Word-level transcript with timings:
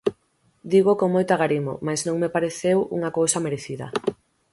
Dígoo 0.71 0.99
con 1.01 1.09
moito 1.15 1.31
agarimo, 1.33 1.73
mais 1.85 2.01
non 2.07 2.17
me 2.21 2.33
pareceu 2.35 2.77
unha 2.97 3.13
cousa 3.17 3.43
merecida. 3.45 3.87